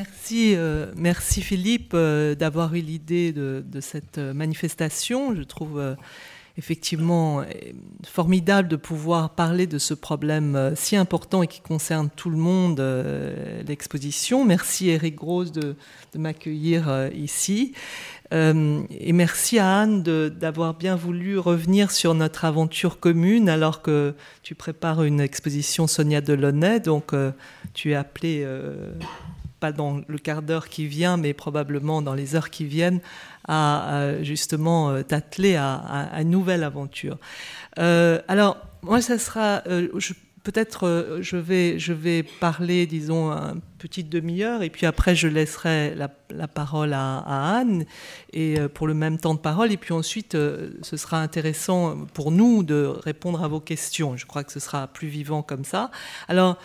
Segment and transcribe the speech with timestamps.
[0.00, 5.34] Merci, euh, merci Philippe euh, d'avoir eu l'idée de, cette manifestation.
[5.34, 5.94] Je trouve euh,
[6.56, 7.44] effectivement
[8.06, 12.82] formidable de pouvoir parler de ce problème si important et qui concerne tout le monde,
[13.68, 14.42] l'exposition.
[14.46, 15.76] Merci Eric Grosse de,
[16.14, 17.74] de m'accueillir ici.
[18.32, 24.54] et merci à Anne d'avoir bien voulu revenir sur notre aventure commune alors que tu
[24.54, 26.80] prépares une exposition Sonia Delaunay.
[26.80, 27.12] Donc
[27.74, 28.46] tu es appelé
[29.60, 33.00] pas dans le quart d'heure qui vient, mais probablement dans les heures qui viennent,
[33.46, 37.18] à, justement euh, t'atteler à, une nouvelle aventure.
[37.78, 39.88] Euh, alors, moi, ça sera, euh,
[40.42, 45.94] peut-être, je vais, je vais parler, disons, une petite demi-heure, et puis après, je laisserai
[45.96, 46.08] la,
[46.48, 47.84] parole à, Anne,
[48.32, 52.62] et pour le même temps de parole, et puis ensuite, ce sera intéressant pour nous
[52.62, 54.16] de répondre à vos questions.
[54.16, 55.90] Je crois que ce sera plus vivant comme ça.
[56.28, 56.58] Alors,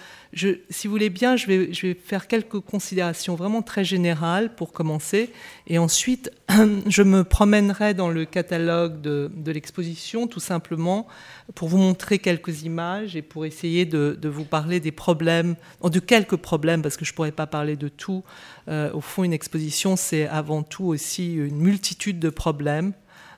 [0.69, 5.31] si vous voulez bien, je vais, faire quelques considérations vraiment très générales pour commencer.
[5.67, 6.31] Et ensuite,
[6.87, 11.07] je me promènerai dans le catalogue de, l'exposition, tout simplement,
[11.53, 16.37] pour vous montrer quelques images et pour essayer de, vous parler des problèmes, de quelques
[16.37, 18.23] problèmes, parce que je ne pourrais pas parler de tout.
[18.67, 22.93] Euh, au fond, une exposition, c'est avant tout aussi une multitude de problèmes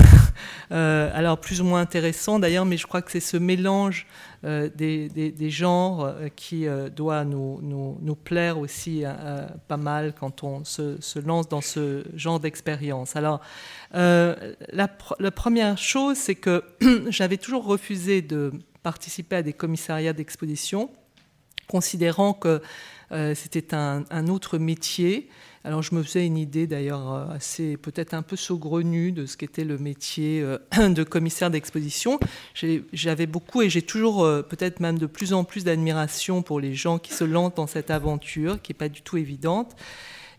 [0.72, 4.06] Euh, alors plus ou moins intéressant d'ailleurs, mais je crois que c'est ce mélange
[4.44, 9.02] euh, des, genres qui doit nous, plaire aussi
[9.66, 13.16] pas mal quand on se, lance dans ce genre d'expérience.
[13.16, 13.40] Alors
[13.92, 14.88] la,
[15.34, 16.62] première chose, c'est que
[17.08, 18.52] j'avais toujours refusé de
[18.84, 20.88] participer à des commissariats d'exposition,
[21.66, 22.62] considérant que
[23.34, 25.28] c'était un, autre métier
[25.62, 29.36] alors je me faisais une idée d'ailleurs euh, assez peut-être un peu saugrenue de ce
[29.36, 30.58] qu'était le métier euh,
[30.89, 32.19] de commissaire d'exposition.
[32.92, 36.75] J'avais beaucoup et j'ai toujours euh, peut-être même de plus en plus d'admiration pour les
[36.75, 39.77] gens qui se lancent dans cette aventure qui n'est pas du tout évidente.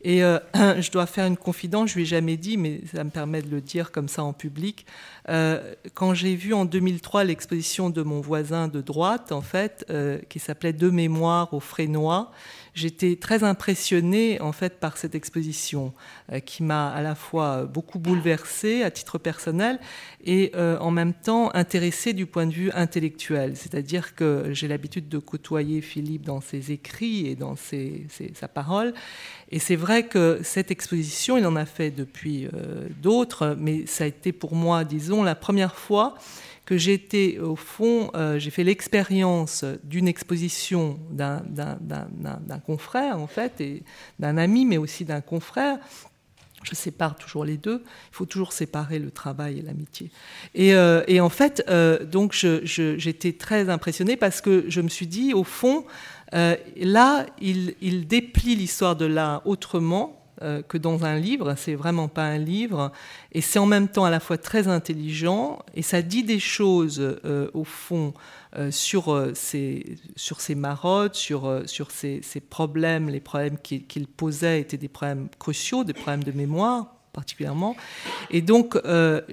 [0.03, 0.21] Et
[0.55, 3.51] je dois faire une confidence, je lui ai jamais dit, mais ça me permet de
[3.51, 4.87] le dire comme ça en public.
[5.27, 9.85] quand j'ai vu en 2003 l'exposition de mon voisin de droite, en fait,
[10.27, 12.31] qui s'appelait Deux mémoires au Frénois,
[12.73, 15.93] j'étais très impressionnée en fait par cette exposition
[16.31, 19.79] euh, qui m'a à la fois beaucoup bouleversée à titre personnel
[20.23, 23.55] et euh, en même temps intéressée du point de vue intellectuel.
[23.55, 28.93] C'est-à-dire que j'ai l'habitude de côtoyer Philippe dans ses écrits et dans sa parole.
[29.49, 34.05] Et c'est vrai que cette exposition, il en a fait depuis euh, d'autres, mais ça
[34.05, 36.15] a été pour moi, disons, la première fois
[36.65, 43.83] que j'étais, au fond, euh, j'ai fait l'expérience d'une exposition d'un confrère, en fait, et
[44.19, 45.79] d'un ami, mais aussi d'un confrère.
[46.63, 47.83] Je sépare toujours les deux.
[48.11, 50.11] Il faut toujours séparer le travail et l'amitié.
[50.53, 55.33] Et, euh, en fait, euh, donc, j'étais très impressionnée parce que je me suis dit,
[55.33, 55.85] au fond,
[56.31, 61.53] là, il, il déplie l'histoire de l'art autrement euh, que dans un livre.
[61.55, 62.91] C'est vraiment pas un livre.
[63.31, 66.99] Et c'est en même temps à la fois très intelligent et ça dit des choses,
[66.99, 68.13] euh, au fond,
[68.57, 73.09] euh, sur, ses, sur ses marottes, sur, sur ses, problèmes.
[73.09, 77.75] Les problèmes qu'il posait étaient des problèmes cruciaux, des problèmes de mémoire particulièrement.
[78.29, 78.77] Et donc,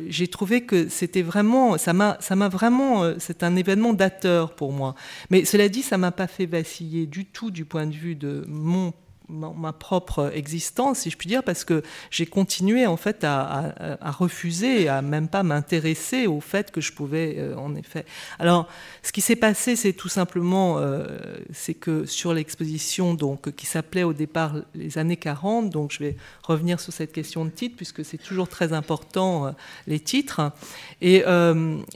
[0.08, 4.72] j'ai trouvé que c'était vraiment, ça m'a, ça m'a vraiment, c'est un événement dateur pour
[4.72, 4.96] moi.
[5.30, 8.44] Mais cela dit, ça m'a pas fait vaciller du tout du point de vue de
[8.48, 8.92] mon
[9.28, 13.74] ma, propre existence, si je puis dire, parce que j'ai continué en fait à,
[14.18, 18.04] refuser, à même pas m'intéresser au fait que je pouvais, euh, en effet.
[18.38, 18.68] Alors,
[19.02, 21.06] ce qui s'est passé, c'est tout simplement, euh,
[21.52, 26.16] c'est que sur l'exposition, donc qui s'appelait au départ les années 40, donc je vais
[26.42, 29.50] revenir sur cette question de titre puisque c'est toujours très important euh,
[29.86, 30.52] les titres,
[31.00, 31.24] et,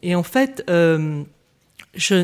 [0.02, 0.64] et en fait.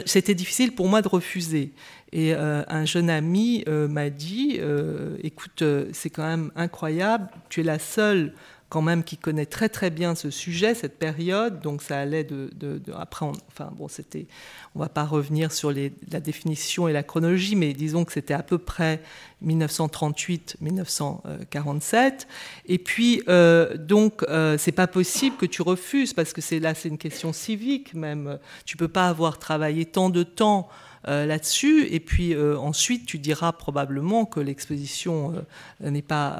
[0.05, 1.73] c'était difficile pour moi de refuser.
[2.13, 7.61] Et euh, un jeune ami euh, m'a dit, euh, écoute, c'est quand même incroyable, tu
[7.61, 8.35] es la seule
[8.71, 11.61] quand même qui connaît très très bien ce sujet, cette période.
[11.61, 12.51] Donc ça allait de,
[12.95, 14.27] après, on, enfin bon, c'était,
[14.75, 18.43] on va pas revenir sur la définition et la chronologie, mais disons que c'était à
[18.43, 19.01] peu près
[19.43, 22.27] 1938-1947.
[22.67, 23.23] Et puis
[23.79, 24.23] donc
[24.59, 28.39] c'est pas possible que tu refuses parce que là c'est une question civique même.
[28.67, 30.69] Tu peux pas avoir travaillé tant de temps
[31.07, 31.87] euh, là-dessus.
[31.91, 35.33] Et puis euh, ensuite, tu diras probablement que l'exposition
[35.83, 36.39] euh, n'est pas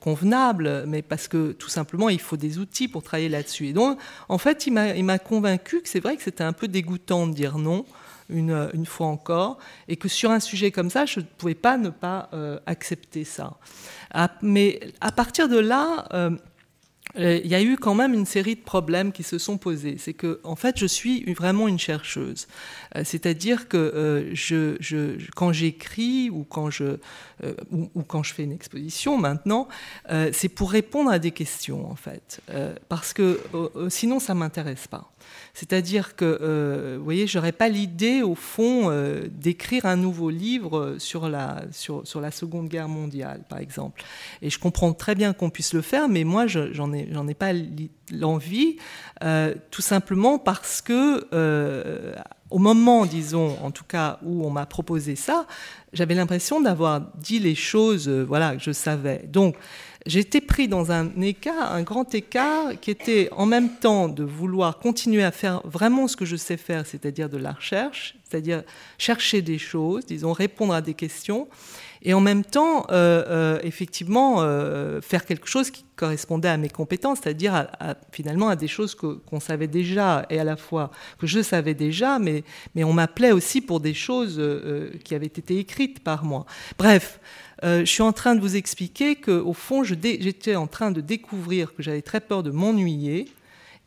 [0.00, 3.68] convenable, mais parce que tout simplement, il faut des outils pour travailler là-dessus.
[3.68, 3.98] Et donc,
[4.28, 7.58] en fait, il m'a convaincu que c'est vrai que c'était un peu dégoûtant de dire
[7.58, 7.84] non.
[8.32, 11.76] Une, une, fois encore, et que sur un sujet comme ça, je ne pouvais pas
[11.76, 12.30] ne pas
[12.64, 13.56] accepter ça.
[14.40, 16.06] mais à partir de là,
[17.16, 19.96] il y a eu quand même une série de problèmes qui se sont posés.
[19.98, 22.46] C'est que, en fait, je suis vraiment une chercheuse.
[23.04, 26.98] C'est-à-dire que je, quand j'écris ou quand je
[27.70, 29.68] ou, quand je fais une exposition maintenant,
[30.32, 32.40] c'est pour répondre à des questions, en fait,
[32.88, 33.40] parce que
[33.88, 35.10] sinon ça m'intéresse pas.
[35.54, 40.96] C'est-à-dire que, euh, vous voyez, j'aurais pas l'idée, au fond, euh, d'écrire un nouveau livre
[40.98, 44.02] sur la, sur, la Seconde Guerre mondiale, par exemple.
[44.42, 47.52] Et je comprends très bien qu'on puisse le faire, mais moi, j'en ai, ai pas
[48.12, 48.76] l'envie,
[49.22, 52.14] euh, tout simplement parce que, euh,
[52.50, 55.46] au moment, disons, en tout cas, où on m'a proposé ça,
[55.92, 59.24] j'avais l'impression d'avoir dit les choses, euh, voilà, que je savais.
[59.28, 59.56] Donc,
[60.06, 64.78] j'étais pris dans un écart, un grand écart, qui était en même temps de vouloir
[64.78, 68.62] continuer à faire vraiment ce que je sais faire, c'est-à-dire de la recherche, c'est-à-dire
[68.98, 71.48] chercher des choses, disons, répondre à des questions,
[72.02, 76.70] et en même temps, euh, euh, effectivement, euh, faire quelque chose qui correspondait à mes
[76.70, 77.66] compétences, c'est-à-dire
[78.10, 82.18] finalement à des choses qu'on savait déjà et à la fois que je savais déjà,
[82.18, 82.42] mais
[82.82, 84.40] on m'appelait aussi pour des choses
[85.04, 86.46] qui avaient été écrites par moi.
[86.78, 87.20] Bref,
[87.62, 91.82] je suis en train de vous expliquer qu'au fond, j'étais en train de découvrir que
[91.82, 93.26] j'avais très peur de m'ennuyer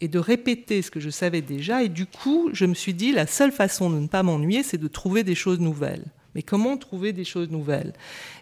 [0.02, 1.82] et de répéter ce que je savais déjà.
[1.82, 4.78] Et du coup, je me suis dit, la seule façon de ne pas m'ennuyer, c'est
[4.78, 6.06] de trouver des choses nouvelles.
[6.36, 7.94] Mais comment trouver des choses nouvelles?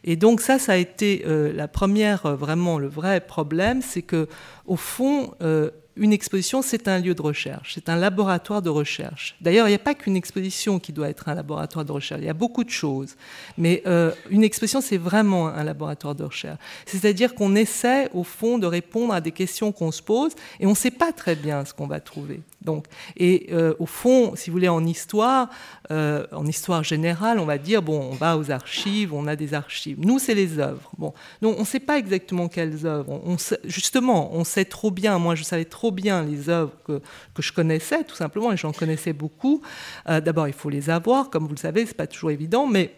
[0.03, 4.01] Et donc ça, ça a été euh, la première, euh, vraiment le vrai problème, c'est
[4.01, 4.27] que
[4.65, 9.35] au fond, euh, une exposition, c'est un lieu de recherche, c'est un laboratoire de recherche.
[9.41, 12.27] D'ailleurs, il n'y a pas qu'une exposition qui doit être un laboratoire de recherche, il
[12.27, 13.15] y a beaucoup de choses.
[13.57, 16.59] Mais euh, une exposition, c'est vraiment un laboratoire de recherche.
[16.85, 20.71] C'est-à-dire qu'on essaie, au fond, de répondre à des questions qu'on se pose et on
[20.71, 22.41] ne sait pas très bien ce qu'on va trouver.
[22.61, 22.85] Donc,
[23.17, 25.49] et euh, au fond, si vous voulez, en histoire,
[25.89, 29.53] euh, en histoire générale, on va dire bon, on va aux archives, on a des
[29.53, 29.97] archives.
[29.99, 30.91] Nous, c'est les œuvres.
[30.97, 33.21] Bon, donc on ne sait pas exactement quelles œuvres.
[33.25, 35.17] On, justement, on sait trop bien.
[35.17, 37.01] Moi, je savais trop bien les œuvres que,
[37.33, 39.61] que je connaissais, tout simplement, et j'en connaissais beaucoup.
[40.07, 42.93] Euh, d'abord, il faut les avoir, comme vous le savez, c'est pas toujours évident, mais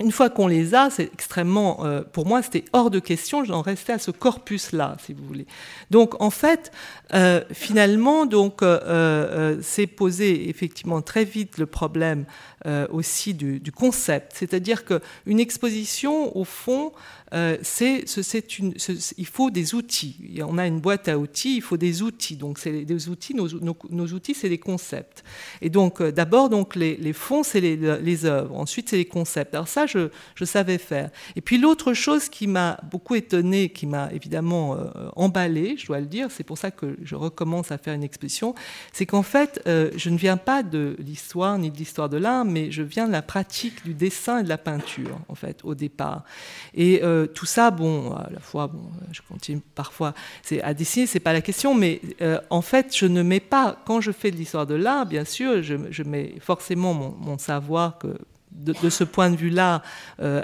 [0.00, 3.44] une fois qu'on les a, c'est extrêmement, euh, pour moi, c'était hors de question.
[3.44, 5.46] J'en restais à ce corpus-là, si vous voulez.
[5.90, 6.70] Donc, en fait,
[7.14, 12.24] euh, finalement, donc, euh, c'est posé effectivement très vite le problème
[12.90, 16.92] aussi du, concept, c'est-à-dire qu'une exposition, au fond,
[17.34, 18.04] euh, c'est,
[19.18, 20.40] il faut des outils.
[20.46, 22.36] On a une boîte à outils, il faut des outils.
[22.36, 23.34] Donc, c'est des outils.
[23.34, 25.22] Nos, outils, c'est des concepts.
[25.60, 28.56] Et donc, euh, d'abord, donc les, les fonds, c'est les, les, œuvres.
[28.56, 29.54] Ensuite, c'est les concepts.
[29.54, 31.10] Alors ça, je, savais faire.
[31.36, 36.00] Et puis l'autre chose qui m'a beaucoup étonné, qui m'a évidemment euh, emballé, je dois
[36.00, 38.54] le dire, c'est pour ça que je recommence à faire une exposition,
[38.92, 42.70] c'est qu'en fait, je ne viens pas de l'histoire ni de l'histoire de l'art, mais
[42.70, 46.24] je viens de la pratique du dessin et de la peinture, en fait, au départ.
[46.74, 47.02] Et
[47.34, 50.14] tout ça, bon, à la fois, bon, je continue parfois
[50.62, 54.00] à dessiner, c'est pas la question, mais euh, en fait, je ne mets pas, quand
[54.00, 58.18] je fais de l'histoire de l'art, bien sûr, je, mets forcément mon savoir que
[58.52, 59.82] de, ce point de vue-là,
[60.20, 60.42] euh,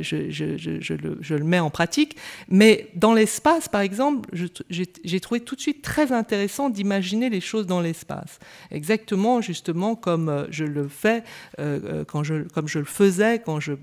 [0.00, 2.16] je, le, mets en pratique.
[2.48, 4.28] Mais dans l'espace, par exemple,
[4.70, 8.38] j'ai trouvé tout de suite très intéressant d'imaginer les choses dans l'espace.
[8.70, 11.24] Exactement, justement, comme euh, je le fais,
[11.58, 13.74] euh, quand je, comme je le faisais quand je,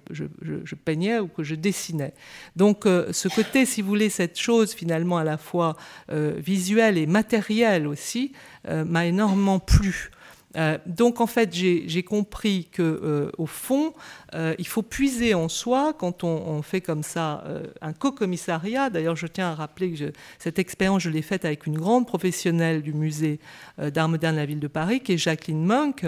[0.83, 2.13] peignais ou que je dessinais.
[2.55, 5.75] Donc, ce côté, si vous voulez, cette chose finalement à la fois
[6.09, 8.33] visuelle et matérielle aussi,
[8.67, 10.11] m'a énormément plu.
[10.55, 13.93] Euh, donc en fait, j'ai compris que euh, au fond,
[14.33, 17.43] euh, il faut puiser en soi quand on, fait comme ça
[17.81, 18.89] un co-commissariat.
[18.89, 22.81] D'ailleurs, je tiens à rappeler que cette expérience, je l'ai faite avec une grande professionnelle
[22.81, 23.39] du musée
[23.77, 26.05] d'art moderne de la ville de Paris, qui est Jacqueline Munk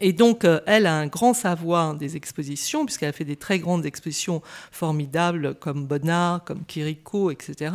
[0.00, 3.58] et donc, euh, elle a un grand savoir des expositions, puisqu'elle a fait des très
[3.58, 7.74] grandes expositions formidables comme Bonnard, comme Kiriko, etc.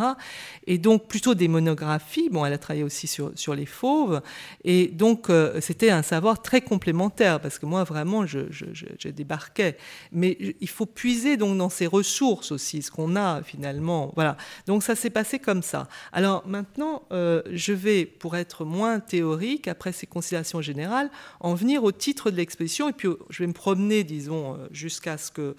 [0.65, 2.29] Et donc, plutôt des monographies.
[2.29, 4.21] Bon, elle a travaillé aussi sur, les fauves.
[4.63, 9.77] Et donc, euh, c'était un savoir très complémentaire, parce que moi, vraiment, je, je, débarquais.
[10.12, 14.12] Mais il faut puiser donc dans ses ressources aussi, ce qu'on a finalement.
[14.15, 14.38] Voilà.
[14.65, 15.88] Donc, ça s'est passé comme ça.
[16.12, 21.09] Alors, maintenant, euh, je vais, pour être moins théorique, après ces considérations générales,
[21.39, 25.17] en venir au titre de l'exposition, et puis je vais me promener, disons, euh, jusqu'à
[25.17, 25.55] ce que,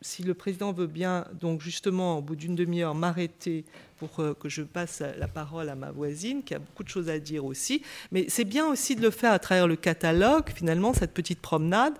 [0.00, 3.64] si le président veut bien, donc justement, au bout d'une demi-heure, m'arrêter
[3.98, 7.08] pour euh, que je passe la parole à ma voisine, qui a beaucoup de choses
[7.08, 7.82] à dire aussi.
[8.10, 11.94] Mais c'est bien aussi de le faire à travers le catalogue, finalement, cette petite promenade,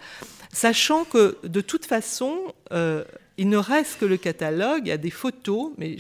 [0.53, 2.39] sachant que de toute façon,
[2.73, 3.05] euh,
[3.39, 5.97] il ne reste que le catalogue, il y a des photos, mais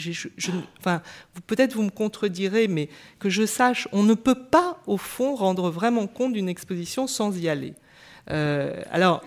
[0.78, 1.02] enfin,
[1.46, 5.70] peut-être vous me contredirez, mais que je sache, on ne peut pas, au fond, rendre
[5.70, 7.74] vraiment compte d'une exposition sans y aller.
[8.30, 9.22] Euh, alors,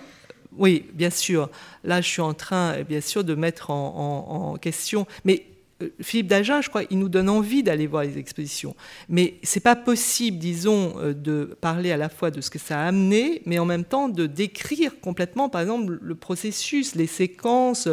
[0.57, 1.49] oui, bien sûr,
[1.83, 5.45] là je suis en train, bien sûr, de mettre en, question, mais
[5.81, 8.73] euh, Philippe Dagen, je crois, il nous donne envie d'aller voir les expositions.
[9.09, 12.79] Mais c'est pas possible, disons, euh, de parler à la fois de ce que ça
[12.79, 17.89] a amené, mais en même temps de décrire complètement, par exemple, le processus, les séquences,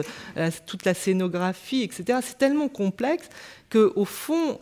[0.67, 2.21] toute la scénographie, etc.
[2.23, 3.29] C'est tellement complexe
[3.71, 4.59] qu'au fond,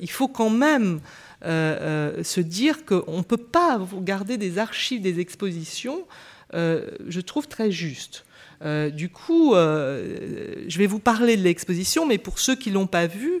[0.00, 1.00] il faut quand même
[1.42, 6.04] se dire qu'on ne peut pas garder des archives des expositions,
[6.52, 8.24] je trouve très juste.
[8.64, 12.86] Euh, du coup, euh, je vais vous parler de l'exposition, mais pour ceux qui l'ont
[12.86, 13.40] pas vue,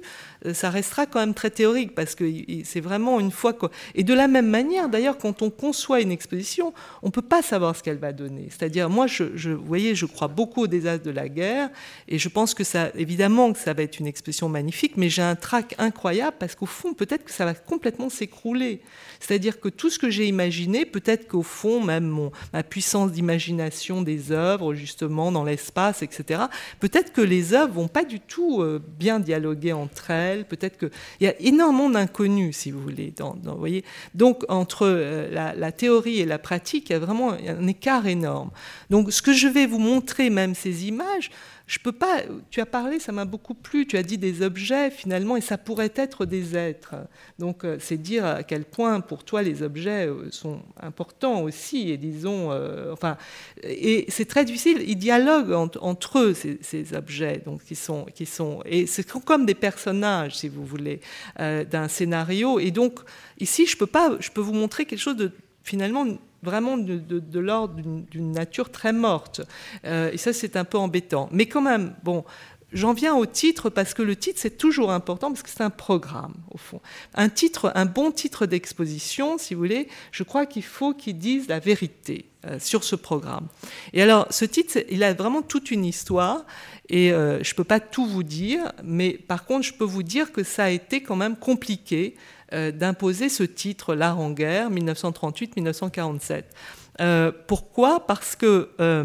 [0.52, 2.24] ça restera quand même très théorique parce que
[2.64, 3.70] c'est vraiment une fois quoi.
[3.94, 7.74] Et de la même manière, d'ailleurs, quand on conçoit une exposition, on peut pas savoir
[7.76, 8.48] ce qu'elle va donner.
[8.50, 11.70] C'est-à-dire, moi, je, vous voyez, je crois beaucoup au désastre de la guerre
[12.06, 15.22] et je pense que ça, évidemment, que ça va être une exposition magnifique, mais j'ai
[15.22, 18.80] un trac incroyable parce qu'au fond, peut-être que ça va complètement s'écrouler.
[19.20, 24.32] C'est-à-dire que tout ce que j'ai imaginé, peut-être qu'au fond, même ma puissance d'imagination des
[24.32, 26.42] œuvres, justement, dans l'espace, etc.,
[26.80, 30.90] peut-être que les œuvres vont pas du tout euh, bien dialoguer entre elles Peut-être qu'il
[31.20, 33.12] y a énormément d'inconnus, si vous voulez.
[34.14, 38.50] Donc, entre euh, la, théorie et la pratique, il y a vraiment un écart énorme.
[38.90, 41.30] Donc, ce que je vais vous montrer, même ces images,
[41.68, 42.22] je peux pas.
[42.50, 43.86] Tu as parlé, ça m'a beaucoup plu.
[43.86, 46.94] Tu as dit des objets finalement, et ça pourrait être des êtres.
[47.38, 51.90] Donc, euh, c'est dire à quel point pour toi les objets euh, sont importants aussi,
[51.90, 53.18] et disons, euh, enfin,
[53.62, 54.82] et c'est très difficile.
[54.86, 59.54] Ils dialoguent entre, eux ces, objets, donc qui sont, qui sont, et c'est comme des
[59.54, 61.00] personnages, si vous voulez,
[61.36, 62.58] d'un scénario.
[62.60, 63.00] Et donc,
[63.40, 65.32] ici, je peux pas, je peux vous montrer quelque chose de
[65.64, 66.06] finalement
[66.42, 69.40] vraiment de, l'ordre d'une nature très morte.
[69.84, 71.28] Euh, et ça, c'est un peu embêtant.
[71.32, 72.24] Mais quand même, bon,
[72.72, 75.70] j'en viens au titre parce que le titre, c'est toujours important parce que c'est un
[75.70, 76.80] programme, au fond.
[77.14, 81.48] Un titre, un bon titre d'exposition, si vous voulez, je crois qu'il faut qu'il dise
[81.48, 83.48] la vérité euh, sur ce programme.
[83.92, 86.44] Et alors, ce titre, il a vraiment toute une histoire.
[86.88, 90.02] Et euh, je ne peux pas tout vous dire, mais par contre, je peux vous
[90.02, 92.14] dire que ça a été quand même compliqué
[92.52, 96.44] d'imposer ce titre L'art en guerre 1938-1947.
[97.00, 98.06] Euh, pourquoi?
[98.06, 99.04] Parce que euh,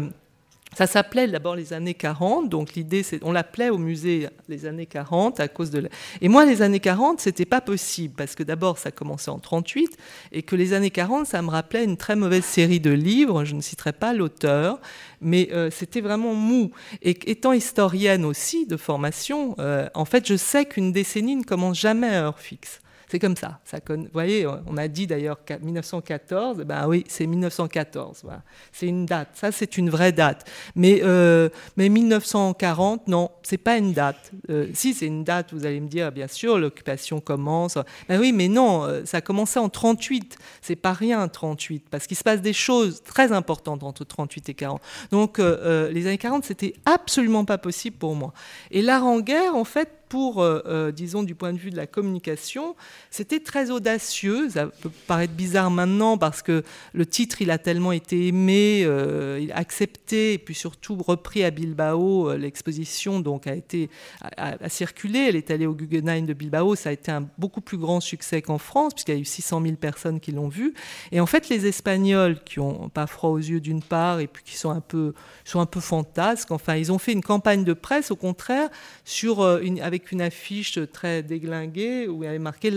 [0.76, 4.86] ça s'appelait d'abord les années 40, donc l'idée, c'est, on l'appelait au musée les années
[4.86, 5.88] 40 à cause de.
[6.20, 9.96] Et moi, les années 40, c'était pas possible parce que d'abord, ça commençait en 38
[10.32, 13.44] et que les années 40, ça me rappelait une très mauvaise série de livres.
[13.44, 14.80] Je ne citerai pas l'auteur,
[15.20, 16.72] mais c'était vraiment mou.
[17.02, 19.54] Et étant historienne aussi de formation,
[19.94, 22.80] en fait, je sais qu'une décennie ne commence jamais à heure fixe.
[23.08, 23.60] C'est comme ça.
[23.88, 28.24] vous voyez, on a dit d'ailleurs 1914, ben oui, c'est 1914.
[28.72, 29.28] C'est une date.
[29.34, 30.48] Ça, c'est une vraie date.
[30.74, 34.32] Mais, euh, mais 1940, non, c'est pas une date.
[34.50, 37.78] Euh, si, c'est une date, vous allez me dire, bien sûr, l'occupation commence.
[38.08, 40.36] Ben oui, mais non, euh, ça a commencé en 38.
[40.62, 44.54] C'est pas rien, 38, parce qu'il se passe des choses très importantes entre 38 et
[44.54, 44.80] 40.
[45.10, 48.32] Donc, les années 40, c'était absolument pas possible pour moi.
[48.70, 51.76] Et l'art en guerre, en fait, pour, euh, euh, disons, du point de vue de
[51.76, 52.76] la communication,
[53.10, 54.50] c'était très audacieux.
[54.50, 59.46] Ça peut paraître bizarre maintenant parce que le titre, il a tellement été aimé, euh,
[59.52, 62.34] accepté, et puis surtout repris à Bilbao.
[62.36, 63.90] L'exposition donc a été
[64.36, 65.20] a, circulé.
[65.28, 66.74] Elle est allée au Guggenheim de Bilbao.
[66.74, 69.62] Ça a été un beaucoup plus grand succès qu'en France puisqu'il y a eu 600
[69.62, 70.74] 000 personnes qui l'ont vu.
[71.12, 74.42] Et en fait, les Espagnols qui ont pas froid aux yeux d'une part et puis
[74.44, 76.50] qui sont un peu sont un peu fantasques.
[76.50, 78.68] Enfin, ils ont fait une campagne de presse au contraire
[79.04, 82.70] sur avec une affiche très déglinguée où il y avait marqué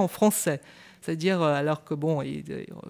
[0.00, 0.60] en français.
[1.00, 2.22] C'est-à-dire, euh, alors que, bon,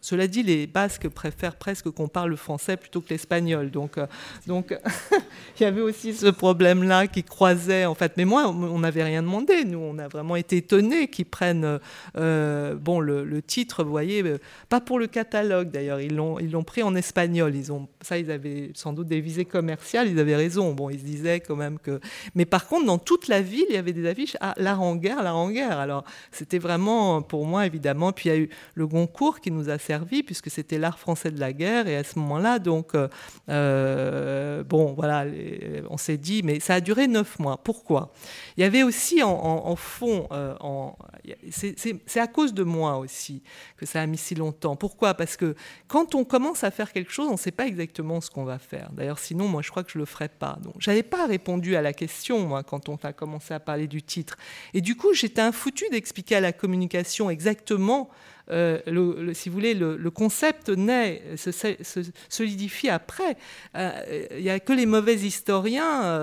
[0.01, 3.71] cela dit, les Basques préfèrent presque qu'on parle le français plutôt que l'espagnol.
[3.71, 4.07] Donc, euh,
[4.47, 4.77] donc
[5.61, 8.15] il y avait aussi ce problème-là qui croisait, en fait.
[8.17, 9.65] Mais moi, on n'avait rien demandé.
[9.65, 11.79] Nous, on a vraiment été étonnés qu'ils prennent,
[12.17, 14.23] euh, bon, le, titre, vous voyez,
[14.69, 16.01] pas pour le catalogue d'ailleurs.
[16.01, 17.55] Ils l'ont, pris en espagnol.
[17.55, 20.09] Ils ont, ça, ils avaient sans doute des visées commerciales.
[20.09, 20.73] Ils avaient raison.
[20.73, 22.01] Bon, ils se disaient quand même que.
[22.35, 25.23] Mais par contre, dans toute la ville, il y avait des affiches à la Laranguère,
[25.23, 25.79] Laranguère.
[25.79, 29.69] Alors, c'était vraiment, pour moi, évidemment, puis il y a eu le Goncourt qui nous
[29.69, 31.87] a servi, puisque c'était l'art français de la guerre.
[31.87, 33.09] Et à ce moment-là, donc, euh,
[33.49, 35.25] euh, bon, voilà,
[35.89, 37.59] on s'est dit, mais ça a duré neuf mois.
[37.59, 38.13] Pourquoi?
[38.57, 40.55] Il y avait aussi en, fond, euh,
[41.51, 43.43] c'est à cause de moi aussi
[43.77, 44.77] que ça a mis si longtemps.
[44.77, 45.15] Pourquoi?
[45.15, 45.55] Parce que
[45.89, 48.59] quand on commence à faire quelque chose, on ne sait pas exactement ce qu'on va
[48.59, 48.91] faire.
[48.93, 50.59] D'ailleurs, sinon, moi, je crois que je ne le ferais pas.
[50.63, 54.03] Donc, j'avais pas répondu à la question, moi, quand on a commencé à parler du
[54.03, 54.37] titre.
[54.75, 58.09] Et du coup, j'étais un foutu d'expliquer à la communication exactement moment
[58.51, 61.51] le, si vous voulez, le, concept naît, se,
[62.29, 63.37] solidifie après.
[63.75, 66.19] Il n'y a que les mauvais historiens,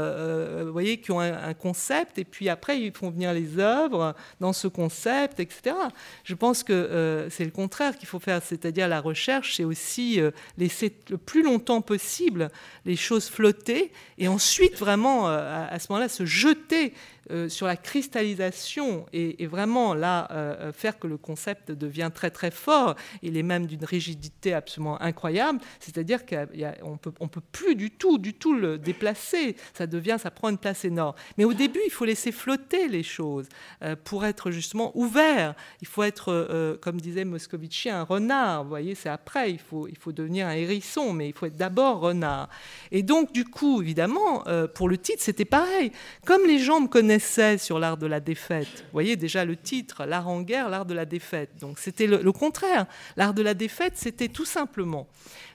[0.64, 4.54] vous voyez, qui ont un, concept, et puis après, ils font venir les œuvres dans
[4.54, 5.76] ce concept, etc.
[6.24, 10.20] Je pense que c'est le contraire qu'il faut faire, c'est-à-dire la recherche, c'est aussi
[10.58, 12.50] laisser le plus longtemps possible
[12.86, 16.94] les choses flotter, et ensuite vraiment, à ce moment-là, se jeter
[17.30, 22.52] euh, sur la cristallisation et, vraiment là euh, faire que le concept devient très très
[22.52, 22.96] fort.
[23.22, 25.60] Il est même d'une rigidité absolument incroyable.
[25.80, 29.56] C'est-à-dire qu'on peut on peut plus du tout du tout le déplacer.
[29.74, 31.14] Ça devient ça prend une place énorme.
[31.38, 33.48] Mais au début il faut laisser flotter les choses
[33.84, 35.54] euh, pour être justement ouvert.
[35.82, 38.64] Il faut être comme disait Moscovici un renard.
[38.64, 41.56] Vous voyez c'est après il faut il faut devenir un hérisson mais il faut être
[41.56, 42.50] d'abord renard.
[42.92, 44.44] Et donc du coup évidemment
[44.74, 45.92] pour le titre c'était pareil.
[46.26, 48.68] Comme les gens me connaissent sur l'art de la défaite.
[48.78, 51.52] Vous voyez déjà le titre, l'art en guerre, l'art de la défaite.
[51.60, 52.88] Donc c'était le, contraire.
[53.16, 55.08] L'art de la défaite, c'était tout simplement.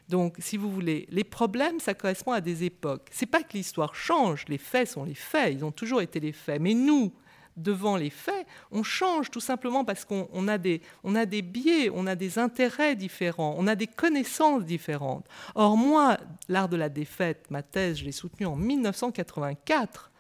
[0.09, 3.09] Donc, si vous voulez, les problèmes, ça correspond à des époques.
[3.11, 6.32] C'est pas que l'histoire change, les faits sont les faits, ils ont toujours été les
[6.32, 6.61] faits.
[6.61, 7.12] Mais nous,
[7.56, 11.90] devant les faits, on change tout simplement parce qu'on a, des, on a des biais,
[11.92, 15.26] on a des intérêts différents, on a des connaissances différentes.
[15.54, 16.18] Or, moi,
[16.49, 20.11] l'art de la défaite, ma thèse, je l'ai soutenue en 1984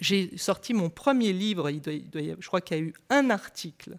[0.00, 3.98] j'ai sorti mon premier livre, je crois qu'il y a eu un article,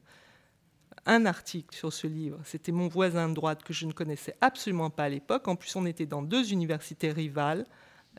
[1.05, 2.39] un article sur ce livre.
[2.43, 5.47] C'était mon voisin de droite que je ne connaissais absolument pas à l'époque.
[5.47, 7.65] En plus, on était dans deux universités rivales.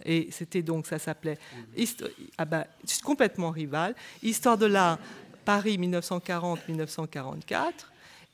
[0.05, 1.39] Et c'était donc, ça s'appelait,
[2.37, 2.67] ah bah,
[3.03, 4.99] complètement rival, Histoire de l'art,
[5.45, 7.73] Paris 1940-1944.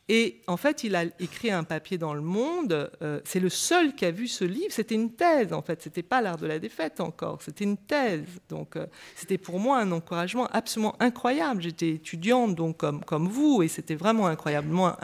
[0.08, 2.90] Et en fait, il a écrit un papier dans Le Monde.
[3.02, 4.70] Euh, c'est le seul qui a vu ce livre.
[4.70, 5.80] C'était une thèse, en fait.
[5.82, 7.40] C'était pas l'art de la défaite encore.
[7.40, 8.24] C'était une thèse.
[8.48, 11.62] Donc, euh, c'était pour moi un encouragement absolument incroyable.
[11.62, 14.96] J'étais étudiante, donc comme, comme vous, et c'était vraiment incroyablement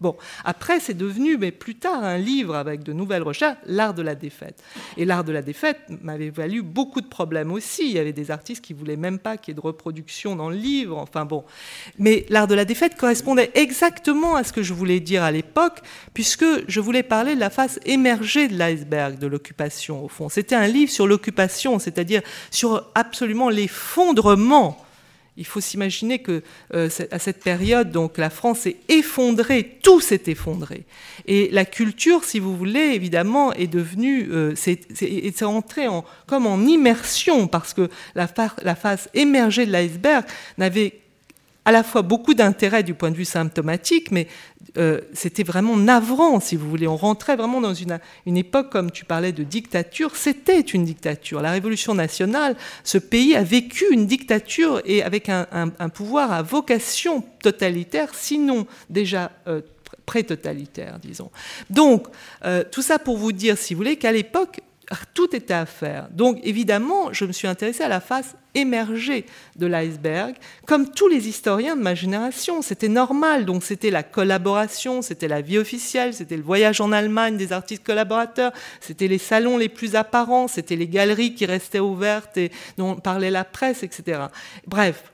[0.00, 4.02] Bon, après, c'est devenu, mais plus tard, un livre avec de nouvelles recherches, L'art de
[4.02, 4.62] la défaite.
[4.96, 7.86] Et l'art de la défaite m'avait valu beaucoup de problèmes aussi.
[7.86, 10.50] Il y avait des artistes qui voulaient même pas qu'il y ait de reproduction dans
[10.50, 10.98] le livre.
[10.98, 11.44] Enfin bon.
[11.98, 15.80] Mais l'art de la défaite correspondait exactement à ce que je voulais dire à l'époque,
[16.12, 20.28] puisque je voulais parler de la face émergée de l'iceberg de l'occupation, au fond.
[20.28, 24.84] C'était un livre sur l'occupation, c'est-à-dire sur absolument l'effondrement
[25.36, 26.42] il faut s'imaginer que
[26.74, 30.84] euh, à cette période, donc la France s'est effondrée, tout s'est effondré.
[31.26, 36.60] Et la culture, si vous voulez, évidemment, est devenue, euh, c'est entré en, comme en
[36.60, 38.28] immersion parce que la,
[38.62, 40.24] la face émergée de l'iceberg
[40.56, 41.00] n'avait
[41.64, 44.26] à la fois beaucoup d'intérêt du point de vue symptomatique, mais
[44.76, 46.86] euh, c'était vraiment navrant, si vous voulez.
[46.86, 51.40] On rentrait vraiment dans une, une époque, comme tu parlais de dictature, c'était une dictature.
[51.40, 55.44] La Révolution nationale, ce pays a vécu une dictature et avec un,
[55.88, 59.60] pouvoir à vocation totalitaire, sinon déjà euh,
[60.06, 61.30] pré-totalitaire, disons.
[61.70, 62.06] Donc,
[62.44, 64.60] euh, tout ça pour vous dire, si vous voulez, qu'à l'époque,
[65.14, 66.08] tout était à faire.
[66.10, 70.34] Donc évidemment, je me suis intéressée à la face émergée de l'iceberg,
[70.66, 72.62] comme tous les historiens de ma génération.
[72.62, 73.44] C'était normal.
[73.44, 77.84] Donc c'était la collaboration, c'était la vie officielle, c'était le voyage en Allemagne des artistes
[77.84, 82.94] collaborateurs, c'était les salons les plus apparents, c'était les galeries qui restaient ouvertes et dont
[82.96, 84.22] parlait la presse, etc.
[84.66, 85.04] Bref,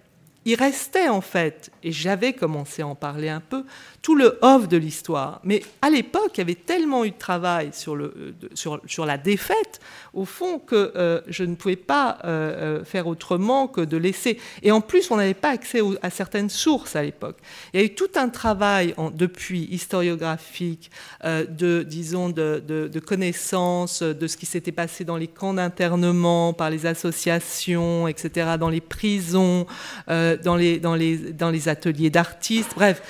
[0.45, 3.65] il restait en fait, et j'avais commencé à en parler un peu,
[4.03, 5.41] tout le off de l'histoire.
[5.45, 9.19] Mais à l'époque, il y avait tellement eu de travail sur, le, sur, sur la
[9.19, 9.81] défaite,
[10.15, 14.39] au fond, que euh, je ne pouvais pas euh, euh, faire autrement que de laisser.
[14.63, 17.37] Et en plus, on n'avait pas accès à certaines sources à l'époque.
[17.75, 20.91] Il y a eu tout un travail depuis historiographique,
[21.25, 26.53] de, disons, de, de, de connaissances de ce qui s'était passé dans les camps d'internement,
[26.53, 29.67] par les associations, etc., dans les prisons,
[30.09, 33.03] dans, les, dans, les, dans les ateliers d'artistes, bref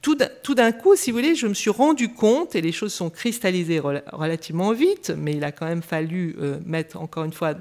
[0.00, 3.10] tout d'un coup, si vous voulez, je me suis rendu compte, et les choses sont
[3.10, 7.54] cristallisées relativement vite, mais il a quand même fallu euh, mettre encore une fois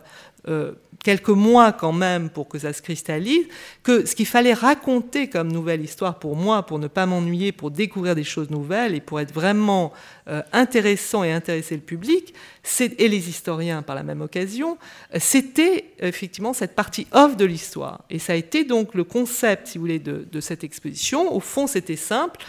[0.48, 3.48] euh, quelques mois quand même pour que ça se cristallise,
[3.84, 7.72] que ce qu'il fallait raconter comme nouvelle histoire pour moi, pour ne pas m'ennuyer, pour
[7.72, 9.94] découvrir des choses nouvelles et pour être vraiment
[10.28, 12.34] euh, intéressant et intéresser le public,
[12.82, 14.78] et les historiens par la même occasion,
[15.18, 18.04] c'était effectivement cette partie off de l'histoire.
[18.10, 21.34] Et ça a été donc le concept, si vous voulez, de, cette exposition.
[21.34, 22.42] Au fond, c'était simple.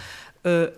[0.46, 0.70] Euh,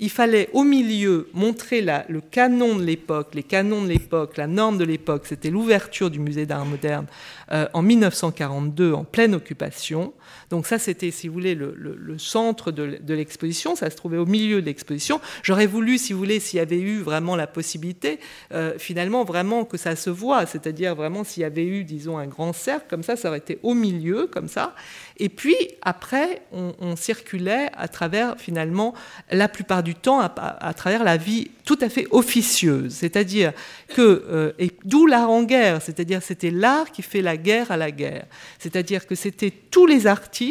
[0.00, 4.76] il fallait au milieu montrer le canon de l'époque, les canons de l'époque, la norme
[4.76, 5.22] de l'époque.
[5.26, 7.06] C'était l'ouverture du musée d'art moderne
[7.52, 10.12] euh, en 1942, en pleine occupation.
[10.54, 13.74] Donc ça, c'était, si vous voulez, le, centre de, l'exposition.
[13.74, 15.20] Ça se trouvait au milieu de l'exposition.
[15.42, 18.20] J'aurais voulu, si vous voulez, s'il y avait eu vraiment la possibilité,
[18.52, 20.46] euh, finalement, vraiment que ça se voit.
[20.46, 23.58] C'est-à-dire vraiment s'il y avait eu, disons, un grand cercle comme ça, ça aurait été
[23.64, 24.76] au milieu, comme ça.
[25.16, 28.94] Et puis après, on, circulait à travers, finalement,
[29.30, 32.94] la plupart du temps, à, travers la vie tout à fait officieuse.
[32.94, 33.52] C'est-à-dire
[33.88, 37.76] que, euh, et d'où l'art en guerre, c'est-à-dire c'était l'art qui fait la guerre à
[37.76, 38.26] la guerre.
[38.58, 40.43] C'est-à-dire que c'était tous les artistes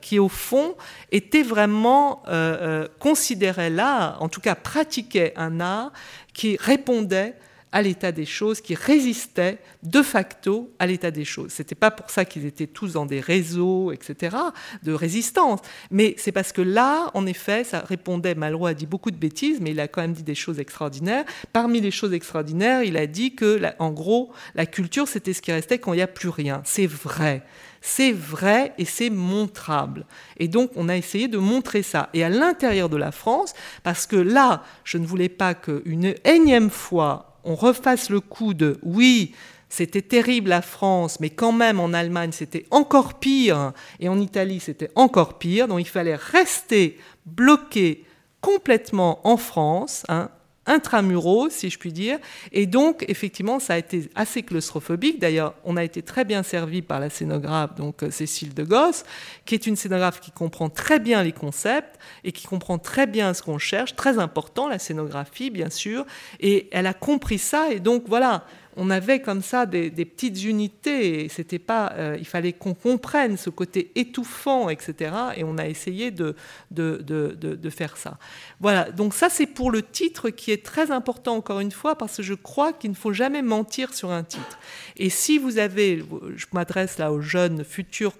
[0.00, 0.74] qui, au fond,
[1.12, 5.92] étaient vraiment, euh, euh, considéraient l'art, en tout cas pratiquaient un art
[6.34, 7.34] qui répondait
[7.72, 11.52] à l'état des choses, qui résistaient de facto à l'état des choses.
[11.52, 14.36] Ce n'était pas pour ça qu'ils étaient tous dans des réseaux, etc.,
[14.82, 15.60] de résistance.
[15.90, 19.60] Mais c'est parce que là, en effet, ça répondait, Malraux a dit beaucoup de bêtises,
[19.60, 21.24] mais il a quand même dit des choses extraordinaires.
[21.52, 25.52] Parmi les choses extraordinaires, il a dit que, en gros, la culture, c'était ce qui
[25.52, 26.62] restait quand il n'y a plus rien.
[26.64, 27.42] C'est vrai.
[27.80, 30.04] C'est vrai et c'est montrable.
[30.36, 32.08] Et donc, on a essayé de montrer ça.
[32.14, 36.70] Et à l'intérieur de la France, parce que là, je ne voulais pas qu'une énième
[36.70, 39.34] fois, on refasse le coup de oui,
[39.68, 44.60] c'était terrible la France, mais quand même en Allemagne c'était encore pire et en Italie
[44.60, 45.68] c'était encore pire.
[45.68, 48.04] Donc il fallait rester bloqué
[48.40, 50.30] complètement en France, hein,
[50.68, 52.18] intramuros, si je puis dire.
[52.52, 55.18] Et donc, effectivement, ça a été assez claustrophobique.
[55.18, 59.04] D'ailleurs, on a été très bien servi par la scénographe, donc euh, Cécile de Gosse,
[59.44, 63.34] qui est une scénographe qui comprend très bien les concepts et qui comprend très bien
[63.34, 63.96] ce qu'on cherche.
[63.96, 66.04] Très important, la scénographie, bien sûr.
[66.40, 67.72] Et elle a compris ça.
[67.72, 68.44] Et donc, voilà,
[68.78, 71.28] on avait comme ça des, petites unités.
[71.28, 75.12] C'était pas, euh, il fallait qu'on comprenne ce côté étouffant, etc.
[75.36, 76.36] Et on a essayé de,
[76.70, 78.18] de, de, faire ça.
[78.60, 78.90] Voilà.
[78.90, 82.22] Donc ça, c'est pour le titre qui est très important encore une fois parce que
[82.22, 84.58] je crois qu'il ne faut jamais mentir sur un titre.
[84.96, 86.04] Et si vous avez,
[86.36, 88.14] je m'adresse là aux jeunes futurs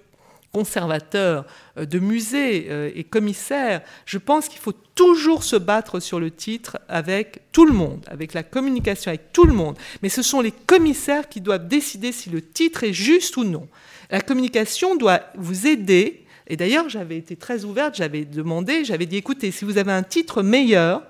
[0.51, 1.45] conservateur
[1.77, 6.31] euh, de musées euh, et commissaire, je pense qu'il faut toujours se battre sur le
[6.31, 9.77] titre avec tout le monde, avec la communication avec tout le monde.
[10.01, 13.67] Mais ce sont les commissaires qui doivent décider si le titre est juste ou non.
[14.09, 16.25] La communication doit vous aider.
[16.47, 20.01] Et d'ailleurs, j'avais été très ouverte, j'avais demandé, j'avais dit, écoutez, si vous avez un
[20.01, 21.03] titre meilleur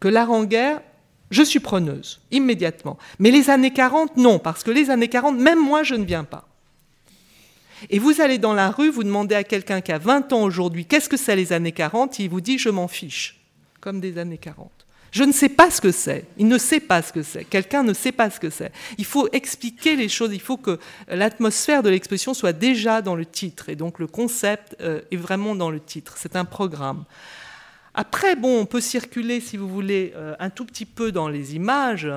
[0.00, 0.82] que guerre,
[1.30, 2.98] je suis preneuse, immédiatement.
[3.18, 6.24] Mais les années 40, non, parce que les années 40, même moi, je ne viens
[6.24, 6.51] pas.
[7.90, 10.84] Et vous allez dans la rue, vous demandez à quelqu'un qui a 20 ans aujourd'hui,
[10.84, 13.40] qu'est-ce que c'est les années 40 Il vous dit, je m'en fiche,
[13.80, 14.70] comme des années 40.
[15.12, 16.24] Je ne sais pas ce que c'est.
[16.38, 17.44] Il ne sait pas ce que c'est.
[17.44, 18.72] Quelqu'un ne sait pas ce que c'est.
[18.96, 20.30] Il faut expliquer les choses.
[20.32, 23.68] Il faut que l'atmosphère de l'exposition soit déjà dans le titre.
[23.68, 26.14] Et donc le concept euh, est vraiment dans le titre.
[26.16, 27.04] C'est un programme.
[27.94, 31.54] Après, bon, on peut circuler, si vous voulez, euh, un tout petit peu dans les
[31.54, 32.08] images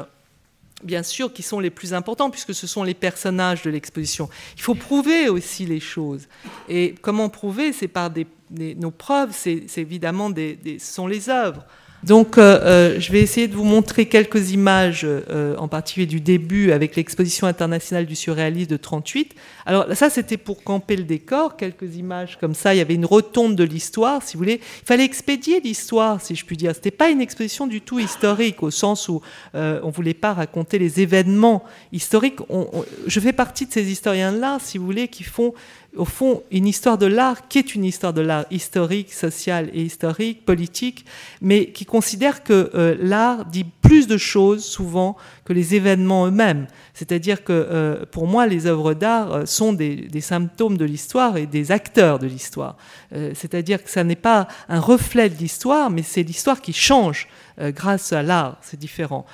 [0.84, 4.30] bien sûr, qui sont les plus importants, puisque ce sont les personnages de l'exposition.
[4.56, 6.28] Il faut prouver aussi les choses.
[6.70, 7.74] Et comment prouver?
[7.74, 8.12] C'est par
[8.52, 11.64] nos preuves, c'est évidemment des, ce sont les œuvres.
[12.04, 16.22] Donc, euh, euh, je vais essayer de vous montrer quelques images, euh, en particulier du
[16.22, 19.34] début avec l'exposition internationale du surréalisme de 38.
[19.66, 22.76] Alors, ça, c'était pour camper le décor, quelques images comme ça.
[22.76, 24.62] Il y avait une rotonde de l'histoire, si vous voulez.
[24.84, 26.76] Il fallait expédier l'histoire, si je puis dire.
[26.76, 29.22] C'était pas une exposition du tout historique, au sens où
[29.54, 32.40] on voulait pas raconter les événements historiques.
[33.08, 35.54] je fais partie de ces historiens-là, si vous voulez, qui font
[35.98, 39.82] au fond, une histoire de l'art qui est une histoire de l'art historique, sociale et
[39.82, 41.06] historique, politique,
[41.42, 46.68] mais qui considère que euh, l'art dit plus de choses souvent que les événements eux-mêmes.
[46.94, 51.46] C'est-à-dire que euh, pour moi, les œuvres d'art euh, sont des, symptômes de l'histoire et
[51.46, 52.78] des acteurs de l'histoire.
[53.12, 57.28] C'est-à-dire que ça n'est pas un reflet de l'histoire, mais c'est l'histoire qui change
[57.60, 58.58] grâce à l'art.
[58.62, 59.26] C'est différent.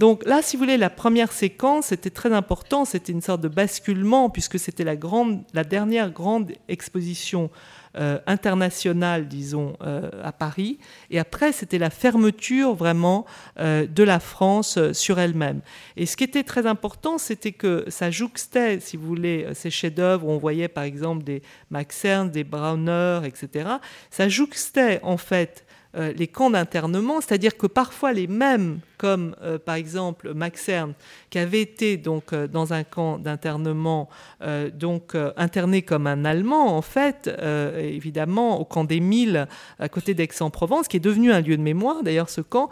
[0.00, 3.48] Donc là, si vous voulez, la première séquence était très important, c'était une sorte de
[3.48, 7.50] basculement, puisque c'était la, grande, la dernière grande exposition
[7.98, 10.78] euh, internationale, disons, euh, à Paris.
[11.10, 13.26] Et après, c'était la fermeture vraiment
[13.58, 15.60] euh, de la France sur elle-même.
[15.98, 20.26] Et ce qui était très important, c'était que ça jouxtait, si vous voulez, ces chefs-d'œuvre,
[20.26, 23.68] on voyait par exemple des Max Ernst, des Brauner, etc.
[24.10, 29.76] Ça jouxtait en fait les camps d'internement, c'est-à-dire que parfois les mêmes comme euh, par
[29.76, 30.94] exemple Max Ernst,
[31.30, 34.10] qui avait été donc euh, dans un camp d'internement,
[34.42, 37.30] euh, donc interné comme un Allemand en fait,
[37.78, 42.02] évidemment au camp des Milles à côté d'Aix-en-Provence, qui est devenu un lieu de mémoire
[42.02, 42.68] d'ailleurs ce camp.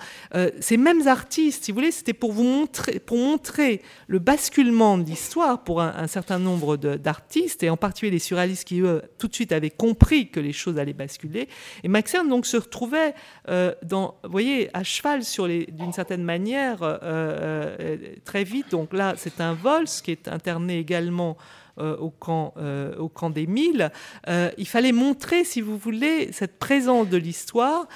[0.60, 5.04] ces mêmes artistes, si vous voulez, c'était pour vous montrer, pour montrer le basculement de
[5.04, 9.34] l'histoire pour un, certain nombre d'artistes et en particulier les surréalistes qui eux tout de
[9.34, 11.48] suite avaient compris que les choses allaient basculer.
[11.84, 13.14] Et Max Ernst donc se retrouvait
[14.24, 16.78] voyez, à cheval sur d'une certaine manière,
[18.24, 18.70] très vite.
[18.70, 21.36] Donc là, c'est un vol, ce qui est interné également
[21.80, 23.92] euh, au, camp, euh, au camp des Mille,
[24.26, 27.86] euh, il fallait montrer, si vous voulez, cette présence de l'histoire.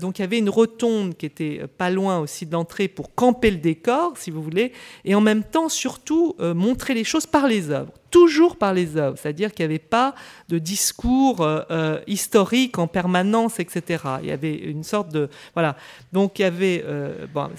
[0.00, 3.52] donc il y avait une rotonde qui était pas loin aussi de l'entrée pour camper
[3.52, 4.72] le décor, si vous voulez,
[5.04, 9.16] et en même temps, surtout, montrer les choses par les œuvres toujours par les œuvres,
[9.18, 10.14] c'est-à-dire qu'il n'y avait pas
[10.48, 11.46] de discours
[12.06, 14.04] historique en permanence, etc.
[14.22, 15.76] Il y avait une sorte de voilà.
[16.12, 16.84] Donc il y avait,
[17.32, 17.50] bon,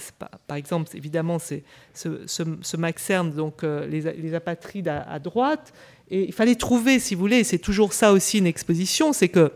[0.46, 1.62] par exemple, évidemment, c'est
[1.94, 5.72] ce, ce, Maxerne, donc euh, les, apatrides à, droite.
[6.10, 9.52] Et il fallait trouver, si vous voulez, c'est toujours ça aussi une exposition, c'est que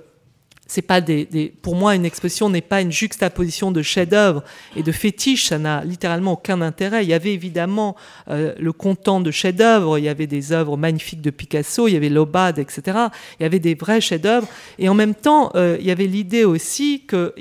[0.66, 4.42] c'est pas des, pour moi une exposition n'est pas une juxtaposition de chefs-d'œuvre
[4.74, 7.04] et de fétiches, ça n'a littéralement aucun intérêt.
[7.04, 7.96] Il y avait évidemment
[8.28, 11.96] euh, le content de chefs-d'œuvre, il y avait des œuvres magnifiques de Picasso, il y
[11.96, 12.98] avait Lobad, etc.
[13.38, 14.48] Il y avait des vrais chefs-d'œuvre
[14.78, 17.32] et en même temps euh, il y avait l'idée aussi que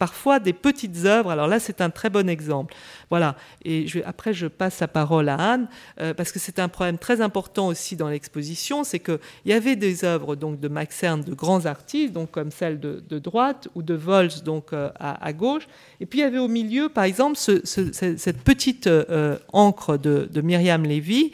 [0.00, 1.30] parfois des petites œuvres.
[1.30, 2.74] Alors là, c'est un très bon exemple.
[3.10, 3.36] Voilà.
[3.66, 5.68] Et après, je passe la parole à Anne,
[6.00, 9.76] euh, parce que c'est un problème très important aussi dans l'exposition, c'est qu'il y avait
[9.76, 13.92] des œuvres donc, de Maxerne, de grands artistes, donc comme celle de, droite, ou de
[13.92, 15.68] Vols donc, euh, à, gauche.
[16.00, 20.84] Et puis il y avait au milieu, par exemple, cette petite euh, encre de, Myriam
[20.84, 21.32] Lévy,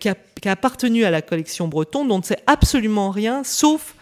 [0.00, 3.44] qui a, qui, a, appartenu à la collection bretonne, dont on ne sait absolument rien,
[3.44, 3.94] sauf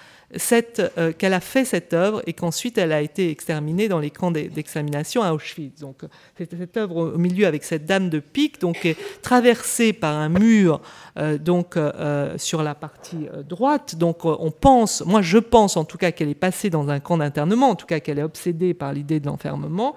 [0.98, 4.30] euh, qu'elle a fait cette œuvre et qu'ensuite elle a été exterminée dans les camps
[4.30, 5.80] d'extermination à Auschwitz.
[5.80, 6.02] Donc
[6.38, 10.80] cette œuvre au milieu avec cette dame de pique, donc est traversée par un mur
[11.18, 13.96] euh, donc euh, sur la partie droite.
[13.96, 17.18] Donc on pense, moi je pense en tout cas qu'elle est passée dans un camp
[17.18, 19.94] d'internement, en tout cas qu'elle est obsédée par l'idée de l'enfermement.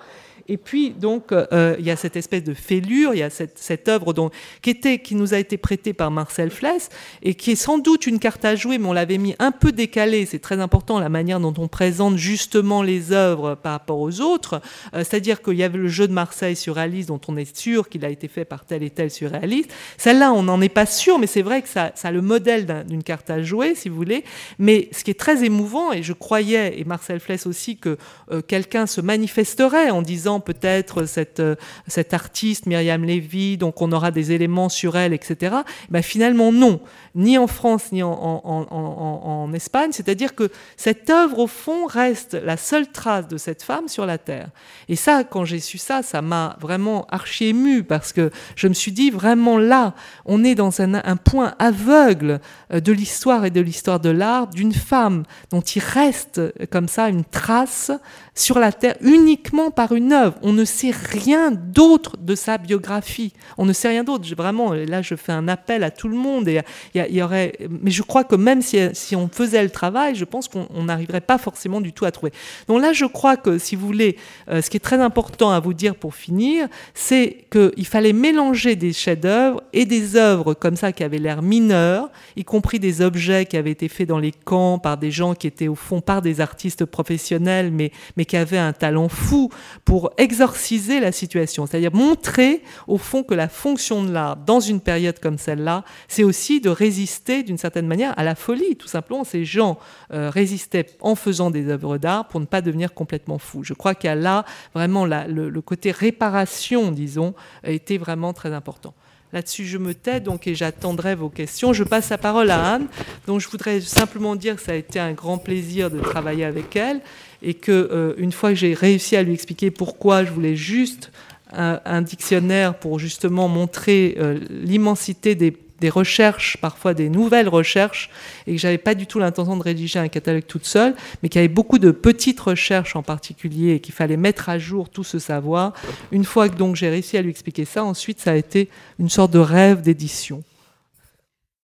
[0.49, 3.87] Et puis, donc, euh, il y a cette espèce de fêlure, il y a cette,
[3.87, 4.33] œuvre donc,
[4.63, 6.89] qui, était, qui nous a été prêtée par Marcel Fless
[7.21, 9.71] et qui est sans doute une carte à jouer, mais on l'avait mis un peu
[9.71, 10.25] décalée.
[10.25, 14.59] C'est très important la manière dont on présente justement les œuvres par rapport aux autres.
[14.95, 18.03] Euh, c'est-à-dire qu'il y avait le jeu de Marseille surréaliste dont on est sûr qu'il
[18.03, 19.71] a été fait par tel et tel surréaliste.
[19.97, 22.85] Celle-là, on n'en est pas sûr, mais c'est vrai que ça, ça a le modèle
[22.87, 24.23] d'une carte à jouer, si vous voulez.
[24.57, 27.99] Mais ce qui est très émouvant, et je croyais, et Marcel Fless aussi, que
[28.31, 31.55] euh, quelqu'un se manifesterait en disant peut-être cette, euh,
[31.87, 35.57] cette artiste Myriam Lévy, donc on aura des éléments sur elle, etc.
[35.89, 36.79] Ben finalement, non,
[37.15, 39.91] ni en France ni en, en, Espagne.
[39.91, 44.17] C'est-à-dire que cette œuvre, au fond, reste la seule trace de cette femme sur la
[44.17, 44.49] Terre.
[44.87, 48.73] Et ça, quand j'ai su ça, ça m'a vraiment archi ému parce que je me
[48.73, 52.39] suis dit, vraiment là, on est dans un, point aveugle
[52.71, 57.09] euh, de l'histoire et de l'histoire de l'art d'une femme dont il reste comme ça
[57.09, 57.91] une trace
[58.39, 60.35] sur la Terre uniquement par une œuvre.
[60.41, 63.33] On ne sait rien d'autre de sa biographie.
[63.57, 64.27] On ne sait rien d'autre.
[64.35, 66.47] Vraiment, là, je fais un appel à tout le monde.
[66.47, 66.61] Et
[66.95, 70.25] il y, aurait, mais je crois que même si, si on faisait le travail, je
[70.25, 72.31] pense qu'on n'arriverait pas forcément du tout à trouver.
[72.67, 74.15] Donc là, je crois que, si vous voulez,
[74.49, 78.75] euh, ce qui est très important à vous dire pour finir, c'est qu'il fallait mélanger
[78.75, 83.45] des chefs-d'œuvre et des œuvres comme ça qui avaient l'air mineures, y compris des objets
[83.45, 86.21] qui avaient été faits dans les camps par des gens qui étaient au fond par
[86.21, 89.49] des artistes professionnels, mais, mais qui avaient un talent fou
[89.83, 94.81] pour exorciser la situation, c'est-à-dire montrer au fond que la fonction de l'art dans une
[94.81, 98.75] période comme celle-là, c'est aussi de résister d'une certaine manière à la folie.
[98.75, 99.79] Tout simplement, ces gens
[100.13, 103.63] euh, résistaient en faisant des œuvres d'art pour ne pas devenir complètement fous.
[103.63, 108.93] Je crois qu'il y a là vraiment le, côté réparation, disons, été vraiment très important.
[109.33, 111.73] Là-dessus, je me tais donc et j'attendrai vos questions.
[111.73, 112.87] Je passe la parole à Anne,
[113.27, 116.75] dont je voudrais simplement dire que ça a été un grand plaisir de travailler avec
[116.75, 117.01] elle
[117.41, 121.11] et que euh, une fois que j'ai réussi à lui expliquer pourquoi je voulais juste
[121.51, 128.09] un, dictionnaire pour justement montrer euh, l'immensité des des recherches, parfois des nouvelles recherches,
[128.47, 131.39] et que j'avais pas du tout l'intention de rédiger un catalogue toute seule, mais qu'il
[131.39, 135.03] y avait beaucoup de petites recherches en particulier et qu'il fallait mettre à jour tout
[135.03, 135.73] ce savoir.
[136.11, 139.09] Une fois que donc j'ai réussi à lui expliquer ça, ensuite ça a été une
[139.09, 140.43] sorte de rêve d'édition.